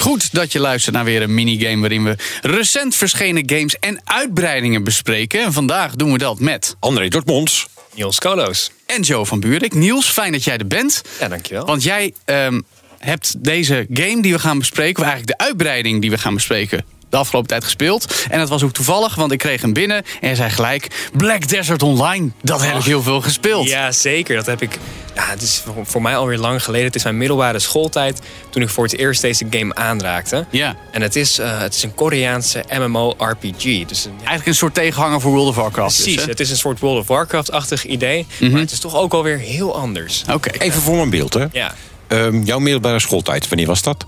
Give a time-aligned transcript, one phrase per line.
[0.00, 4.84] Goed dat je luistert naar weer een minigame waarin we recent verschenen games en uitbreidingen
[4.84, 5.42] bespreken.
[5.42, 7.66] En vandaag doen we dat met André Dortmonds.
[7.94, 8.70] Niels Kolo's.
[8.86, 9.74] en Joe van Buurik.
[9.74, 11.02] Niels, fijn dat jij er bent.
[11.20, 11.66] Ja, dankjewel.
[11.66, 12.60] Want jij ehm,
[12.98, 16.84] hebt deze game die we gaan bespreken, of eigenlijk de uitbreiding die we gaan bespreken,
[17.10, 18.14] de afgelopen tijd gespeeld.
[18.30, 21.48] En dat was ook toevallig, want ik kreeg hem binnen en hij zei gelijk: Black
[21.48, 22.30] Desert Online.
[22.42, 23.68] Dat heb ik heel veel gespeeld.
[23.68, 24.36] Ja, zeker.
[24.36, 24.78] Dat heb ik.
[25.14, 26.86] Ja, het is voor- mij alweer lang geleden.
[26.86, 28.20] Het is mijn middelbare schooltijd
[28.50, 30.46] toen ik voor het eerst deze game aanraakte.
[30.50, 30.76] Ja.
[30.90, 33.86] En het is, eh, het is een Koreaanse MMO-RPG.
[33.86, 35.96] Dus een, ja, Eigenlijk een soort tegenhanger voor World of Warcraft.
[35.96, 36.24] dus, precies.
[36.24, 38.26] het is een soort World of Warcraft-achtig idee.
[38.40, 38.50] Mhm.
[38.50, 40.24] Maar het is toch ook alweer heel anders.
[40.32, 40.50] Oké.
[40.50, 41.46] Even voor mijn beeld, hè.
[41.52, 41.74] Ja.
[42.06, 44.04] Ehm, jouw middelbare schooltijd, wanneer was dat?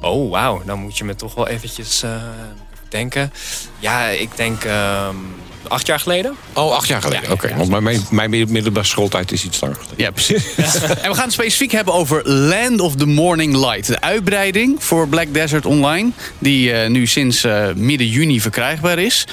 [0.00, 0.62] Oh, wauw.
[0.64, 2.10] Dan moet je me toch wel eventjes eh,
[2.88, 3.32] denken.
[3.78, 5.16] Ja, ik denk ehm,
[5.68, 6.36] acht jaar geleden.
[6.52, 7.24] Oh, acht jaar geleden.
[7.24, 7.56] Ja, Oké, ja.
[7.56, 10.04] want mijn, mijn middelbare schooltijd is iets langer geleden.
[10.04, 10.44] Ja, precies.
[11.02, 13.86] en we gaan het specifiek hebben over Land of the Morning Light.
[13.86, 16.10] De uitbreiding voor Black Desert Online.
[16.38, 19.26] Die eh, nu sinds eh, midden juni verkrijgbaar is.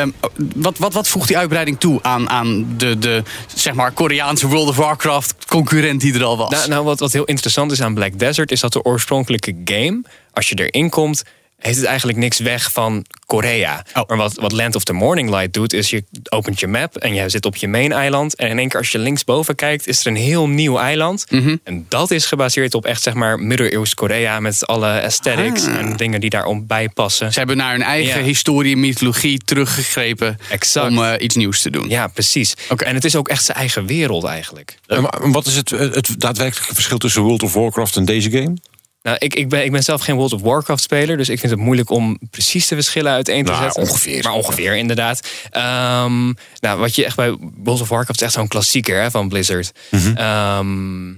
[0.00, 0.10] Ehm,
[0.54, 3.22] wat, wat, wat voegt die uitbreiding toe aan, aan de, de
[3.54, 6.50] zeg maar, Koreaanse World of Warcraft concurrent die er al was?
[6.50, 8.50] Nou, nou wat, wat heel interessant is aan Black Desert...
[8.50, 11.22] is dat de oorspronkelijke game, als je erin komt...
[11.64, 13.84] heeft het eigenlijk niks weg van Korea.
[13.94, 14.02] Oh.
[14.08, 15.72] Maar wat, wat Land of the Morning Light doet...
[15.72, 18.34] is je opent je map en je zit op je main eiland...
[18.34, 19.86] en in één keer als je linksboven kijkt...
[19.86, 21.26] is er een heel nieuw eiland.
[21.30, 21.56] Mhm.
[21.64, 24.40] En dat is gebaseerd op echt zeg maar middeleeuws Korea...
[24.40, 25.76] met alle aesthetics Ah.
[25.78, 27.32] en dingen die daarom bij passen.
[27.32, 28.24] Ze hebben naar hun eigen Ja.
[28.26, 30.90] historie en mythologie teruggegrepen Exact.
[30.90, 31.88] om eh, iets nieuws te doen.
[31.88, 32.54] Ja, precies.
[32.76, 34.78] En het is ook echt zijn eigen wereld eigenlijk.
[34.86, 38.30] En wa- wat is het, eh, het daadwerkelijke verschil tussen World of Warcraft en deze
[38.30, 38.54] game?
[39.04, 41.52] Nou, ik, ik, ben, ik ben zelf geen World of Warcraft speler, dus ik vind
[41.52, 43.82] het moeilijk om precies de verschillen uiteen te Nou, zetten.
[43.82, 44.22] ongeveer.
[44.22, 45.28] Maar ongeveer, inderdaad.
[45.50, 46.24] Ehm,
[46.60, 49.72] nou, wat je echt bij World of Warcraft is echt zo'n klassieker hè, van Blizzard.
[50.14, 51.10] Ehm,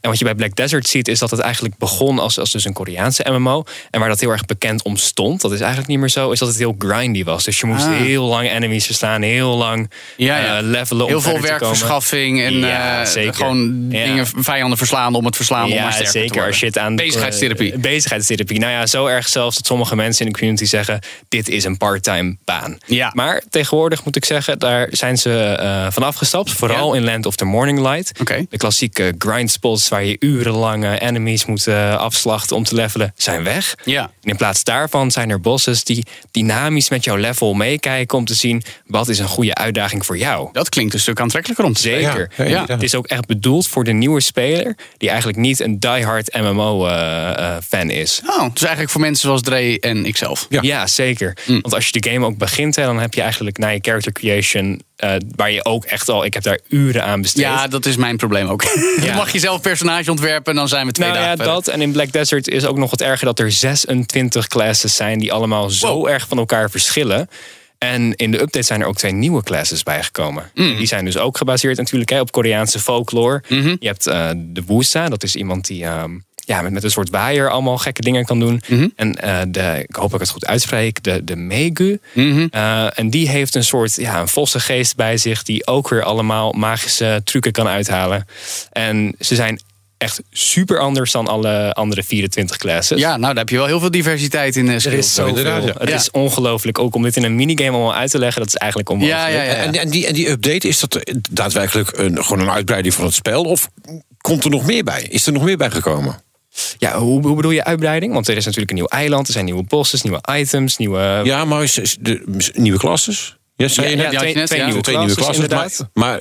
[0.00, 2.64] en wat je bij Black Desert ziet, is dat het eigenlijk begon als, als dus
[2.64, 3.64] een Koreaanse MMO.
[3.90, 6.38] En waar dat heel erg bekend om stond, dat is eigenlijk niet meer zo, is
[6.38, 7.44] dat het heel grindy was.
[7.44, 7.96] Dus je moest Ah.
[7.96, 10.58] heel lang enemies verslaan, heel lang Ja, ja.
[10.58, 15.36] eh, levelen om Heel veel werkverschaffing en Ja, eh, gewoon dingen, vijanden verslaan om het
[15.36, 16.46] verslaan om maar sterker zeker.
[16.46, 17.72] Als je het aan Bezigheidstherapie.
[17.72, 18.58] eh, bezigheidstherapie.
[18.58, 21.76] Nou ja, zo erg zelfs dat sommige mensen in de community zeggen: dit is een
[21.76, 22.78] part-time baan.
[22.86, 23.10] Ja.
[23.14, 26.50] Maar tegenwoordig moet ik zeggen, daar zijn ze eh van afgestapt.
[26.52, 28.18] Vooral in Land of the Morning Light.
[28.48, 29.14] De klassieke
[29.60, 33.74] waar je urenlang eh, enemies moet eh, afslachten om te levelen, zijn weg.
[33.84, 34.02] Ja.
[34.02, 38.34] En in plaats daarvan zijn er bosses die dynamisch met jouw level meekijken om te
[38.34, 40.48] zien wat is een goede uitdaging voor jou.
[40.52, 42.10] Dat klinkt een stuk aantrekkelijker om te zeggen.
[42.12, 42.30] Zeker.
[42.36, 42.68] Ja, ja, Ja, inderdaad.
[42.68, 44.76] het is ook echt bedoeld voor de nieuwe speler...
[44.96, 48.20] die eigenlijk niet een diehard MMO-fan is.
[48.26, 50.46] Oh, dus eigenlijk voor mensen zoals Dre en ikzelf.
[50.48, 50.58] Ja.
[50.62, 51.36] Ja, zeker.
[51.46, 51.60] Mm.
[51.60, 52.76] Want als je de game ook begint...
[52.76, 54.82] Hè, dan heb je eigenlijk na je character creation...
[55.00, 56.24] eh, waar je ook echt al...
[56.24, 57.42] Ik heb daar uren aan besteed.
[57.42, 58.62] Ja, dat is mijn probleem ook.
[59.04, 61.54] Dan mag je zelf personage ontwerpen en dan zijn we twee nou ja, dagen verder.
[61.64, 61.74] dat.
[61.74, 63.26] En in Black Desert is ook nog wat erger...
[63.26, 66.06] dat er 26 classes zijn die allemaal zo Wow.
[66.06, 67.28] erg van elkaar verschillen...
[67.78, 70.50] En in de update zijn er ook twee nieuwe classes bijgekomen.
[70.54, 70.76] Mm.
[70.76, 73.42] Die zijn dus ook gebaseerd natuurlijk hè, op Koreaanse folklore.
[73.48, 73.76] Mhm.
[73.78, 77.10] Je hebt eh, de Wusa, dat is iemand die ehm, ja, met, met een soort
[77.10, 78.62] waaier allemaal gekke dingen kan doen.
[78.66, 78.88] Mhm.
[78.96, 82.00] En eh, de, ik hoop dat ik het goed uitspreek, de, de Megu.
[82.14, 82.46] Mhm.
[82.50, 85.42] Eh, en die heeft een soort ja, een vossengeest bij zich...
[85.42, 88.26] die ook weer allemaal magische trucken kan uithalen.
[88.72, 89.60] En ze zijn
[89.98, 92.98] echt super anders dan alle andere 24 classes.
[93.00, 95.36] Ja, nou, daar heb je wel heel veel diversiteit in uh, Er is zoveel.
[95.36, 95.74] inderdaad, ja.
[95.78, 95.94] Het Ja.
[95.94, 96.78] is ongelooflijk.
[96.78, 99.22] Ook om dit in een minigame allemaal uit te leggen, dat is eigenlijk onmogelijk.
[99.22, 99.52] Ja, ja, ja.
[99.54, 103.14] En, en, die, en die update, is dat daadwerkelijk een, gewoon een uitbreiding van het
[103.14, 103.42] spel?
[103.42, 103.68] Of
[104.20, 105.02] komt er nog meer bij?
[105.02, 106.22] Is er nog meer bij gekomen?
[106.78, 108.12] Ja, hoe, bedoel je uitbreiding?
[108.12, 111.20] Want er is natuurlijk een nieuw eiland, er zijn nieuwe bosses, nieuwe items, nieuwe...
[111.24, 113.38] Ja, maar is, is de, nieuwe klasses?
[113.60, 114.12] Ja, zei je Ja, net?
[114.12, 114.66] ja, had je twee, net, twee ja.
[114.66, 115.86] nieuwe Twee inderdaad.
[115.94, 116.20] maar, maar,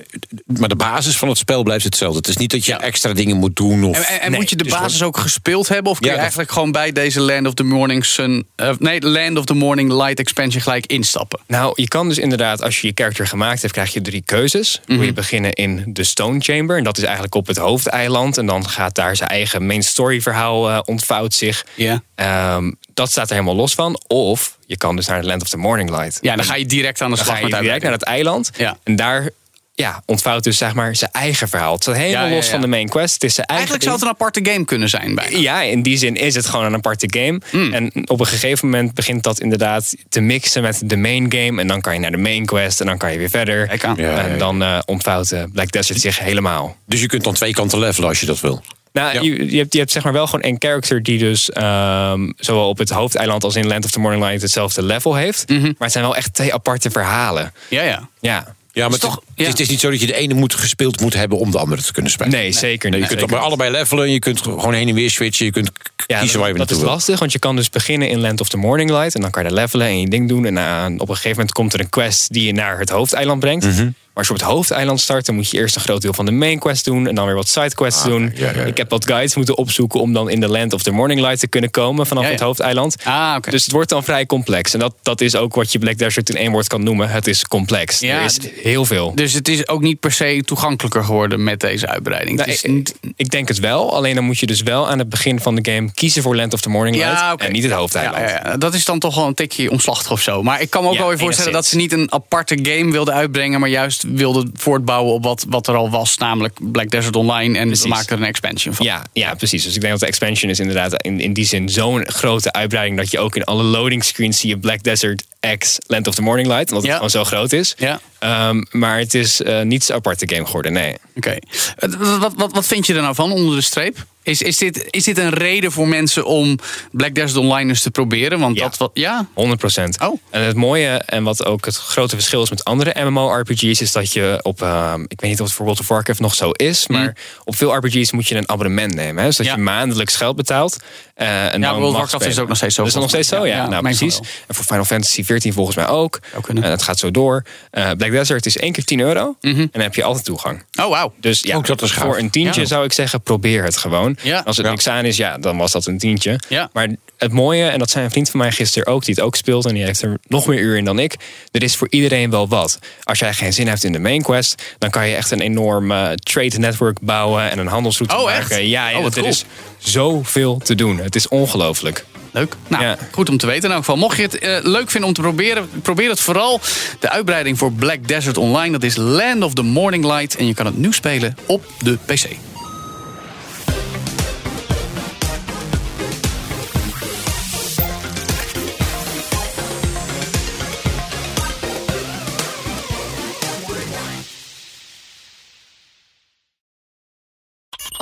[0.59, 2.17] maar de basis van het spel blijft hetzelfde.
[2.17, 3.83] Het is niet dat je extra dingen moet doen.
[3.83, 5.91] Of, En, en- en Nee, moet je de basis ook gespeeld hebben?
[5.91, 8.47] Of kun Ja, je dat- eigenlijk gewoon bij deze Land of the Morning Sun...
[8.55, 11.39] eh, nee, Land of the Morning Light expansion gelijk instappen?
[11.47, 14.81] Nou, je kan dus inderdaad, als je je character gemaakt hebt, krijg je drie keuzes.
[14.85, 14.97] Mhm.
[14.97, 16.77] Wil je beginnen in de Stone Chamber.
[16.77, 18.37] En dat is eigenlijk op het hoofdeiland.
[18.37, 21.65] En dan gaat daar zijn eigen main story verhaal eh, ontvouwt zich.
[21.75, 22.01] Ja.
[22.15, 24.01] Ehm, dat staat er helemaal los van.
[24.07, 26.17] Of je kan dus naar de Land of the Morning Light.
[26.21, 28.01] Ja, dan ga je direct aan de Dan slag ga je met direct naar dat
[28.01, 28.49] eiland.
[28.57, 28.77] Ja.
[28.83, 29.29] En daar
[29.73, 31.73] ja, ontvouwt dus zeg maar zijn eigen verhaal.
[31.73, 33.13] Het staat helemaal Ja, ja, los van de main quest.
[33.13, 35.37] Het is zijn eigen Eigenlijk zou het een aparte game kunnen zijn bijna.
[35.37, 37.41] ja, in die zin is het gewoon een aparte game.
[37.49, 37.73] Hmm.
[37.73, 41.61] En op een gegeven moment begint dat inderdaad te mixen met de main game.
[41.61, 43.67] En dan kan je naar de main quest en dan kan je weer verder.
[43.67, 43.95] Kijk aan.
[43.97, 44.27] Ja, ja, ja.
[44.27, 46.75] En dan eh ontvouwt eh, Black Desert zich helemaal.
[46.85, 48.61] Dus je kunt dan twee kanten levelen als je dat wil.
[49.01, 49.21] Nou, Ja.
[49.21, 52.67] je, je, hebt, je hebt zeg maar wel gewoon een character die dus ehm, zowel
[52.69, 55.49] op het hoofdeiland als in Land of the Morning Light hetzelfde level heeft.
[55.49, 55.61] Mhm.
[55.61, 57.53] Maar het zijn wel echt twee aparte verhalen.
[57.69, 58.07] Ja, ja.
[58.19, 58.57] Ja.
[58.71, 59.49] Ja, maar Is het, toch- is, ja.
[59.51, 61.81] het is niet zo dat je de ene moet gespeeld moet hebben om de andere
[61.81, 62.31] te kunnen spelen.
[62.31, 63.09] Nee, zeker niet.
[63.09, 64.11] je kunt bij allebei levelen.
[64.11, 65.45] Je kunt gewoon heen en weer switchen.
[65.45, 65.71] Je kunt
[66.07, 66.91] Ja, kiezen waar je dat, dat naartoe is wil.
[66.91, 69.15] lastig, want je kan dus beginnen in Land of the Morning Light.
[69.15, 70.45] En dan kan je daar levelen en je ding doen.
[70.45, 73.39] En na- op een gegeven moment komt er een quest die je naar het hoofdeiland
[73.39, 73.65] brengt.
[73.65, 73.83] Mhm.
[73.83, 76.25] Maar als je op het hoofdeiland start, dan moet je eerst een groot deel van
[76.25, 77.07] de main quest doen.
[77.07, 78.31] En dan weer wat side quests doen.
[78.33, 78.65] Ah, ja, ja, ja.
[78.65, 81.39] Ik heb wat guides moeten opzoeken om dan in de Land of the Morning Light
[81.39, 82.95] te kunnen komen vanaf het hoofdeiland.
[83.03, 83.35] Ah.
[83.49, 84.73] Dus het wordt dan vrij complex.
[84.73, 87.09] En dat, dat is ook wat je Black Desert in één woord kan noemen.
[87.09, 87.99] Het is complex.
[87.99, 89.11] Ja, er is heel veel.
[89.15, 92.37] Dus het is ook niet per se toegankelijker geworden met deze uitbreiding.
[92.37, 92.95] Nou, is ik, niet...
[93.15, 93.95] ik denk het wel.
[93.95, 96.53] Alleen dan moet je dus wel aan het begin van de game kiezen voor Land
[96.53, 97.41] of the Morning Light.
[97.41, 98.61] En niet het hoofdeiland.
[98.61, 100.43] Dat is dan toch wel een tikje omslachtig of zo.
[100.43, 103.13] Maar ik kan me ook wel weer voorstellen dat ze niet een aparte game wilden
[103.13, 107.57] uitbrengen, maar juist wilden voortbouwen op wat, wat er al was, namelijk Black Desert Online.
[107.57, 107.85] En Precies.
[107.89, 108.85] maken er een expansion van.
[108.85, 109.63] Ja, ja, precies.
[109.63, 112.97] Dus ik denk dat de expansion is inderdaad in, in die zin zo'n grote uitbreiding...
[112.97, 115.23] dat je ook in alle loading screens zie je Black Desert
[115.57, 116.69] X Land of the Morning Light.
[116.71, 116.89] Omdat Ja.
[116.89, 117.73] het gewoon zo groot is.
[117.77, 117.99] Ja.
[118.19, 120.95] Ehm, maar het is eh, niet zo'n aparte game geworden, nee.
[121.15, 121.35] Oké.
[121.77, 121.89] Eh,
[122.19, 124.05] Wat, wat, wat vind je er nou van onder de streep?
[124.23, 126.57] Is, is, dit, is dit een reden voor mensen om
[126.91, 128.39] Black Desert Online eens te proberen?
[128.39, 128.63] Want Ja.
[128.63, 128.91] dat wat.
[128.93, 129.27] Ja?
[129.33, 129.99] 100 procent.
[130.01, 130.19] Oh.
[130.29, 133.81] En het mooie en wat ook het grote verschil is met andere MMO-RPG's...
[133.81, 136.35] is dat je op, ehm, ik weet niet of het voor World of Warcraft nog
[136.35, 136.87] zo is...
[136.87, 139.21] maar op veel RPG's moet je een abonnement nemen.
[139.21, 139.27] Hè?
[139.27, 139.51] Dus dat Mm.
[139.51, 139.57] Ja.
[139.57, 140.77] je maandelijks geld betaalt.
[141.15, 143.09] eh, en Ja, dan World of Warcraft is ook nog steeds zo, Dat is nog
[143.09, 143.45] steeds zo, ja.
[143.45, 144.17] Ja, ja, nou, precies.
[144.47, 146.19] En voor Final Fantasy 14 volgens mij ook.
[146.47, 147.43] En het gaat zo door.
[147.71, 149.35] Eh, Black Desert is één keer 10 euro.
[149.41, 150.63] En dan heb je altijd toegang.
[150.79, 151.13] Oh, wauw.
[151.17, 152.03] Dus ja, Ook dat is gaaf.
[152.03, 152.67] voor een tientje Ja.
[152.67, 154.17] zou ik zeggen, probeer het gewoon.
[154.21, 154.41] Ja.
[154.45, 154.71] Als het Ja.
[154.71, 156.39] niks aan is, ja, dan was dat een tientje.
[156.47, 156.69] Ja.
[156.73, 156.87] Maar
[157.17, 159.65] het mooie, en dat zei een vriend van mij gisteren ook, die het ook speelt,
[159.65, 161.15] en die heeft er nog meer uur in dan ik.
[161.51, 162.79] Er is voor iedereen wel wat.
[163.03, 165.91] Als jij geen zin hebt in de main quest, dan kan je echt een enorm
[165.91, 168.39] eh, trade network bouwen en een handelsroute Oh, maken.
[168.39, 168.49] echt?
[168.49, 169.31] Ja, ja Oh, wat er cool.
[169.33, 169.45] is
[169.77, 170.97] zoveel te doen.
[170.97, 172.05] Het is ongelooflijk.
[172.31, 172.55] Leuk.
[172.67, 172.97] Nou, Ja.
[173.11, 173.97] goed om te weten in elk geval.
[173.97, 176.61] Mocht je het eh, leuk vinden om te proberen, probeer het vooral.
[176.99, 180.35] De uitbreiding voor Black Desert Online, dat is Land of the Morning Light.
[180.35, 182.25] En je kan het nu spelen op de PC.